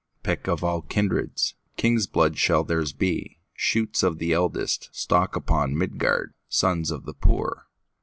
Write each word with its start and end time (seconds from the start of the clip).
Pick 0.23 0.47
of 0.47 0.63
all 0.63 0.81
kindreds, 0.81 1.53
King's 1.77 2.07
blood 2.07 2.35
shall 2.39 2.63
theirs 2.63 2.91
be, 2.91 3.37
Shoots 3.53 4.01
of 4.01 4.17
the 4.17 4.31
eldestStock 4.31 5.35
upon 5.35 5.77
Midgard, 5.77 6.33
Sons 6.49 6.89
of 6.89 7.05
the 7.05 7.13
poor. 7.13 7.67